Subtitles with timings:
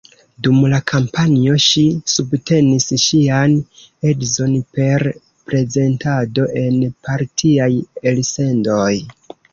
[0.45, 3.53] Dum la kampanjo ŝi subtenis ŝian
[4.13, 5.05] edzon per
[5.51, 6.81] prezentado en
[7.11, 7.71] partiaj
[8.15, 8.91] elsendoj.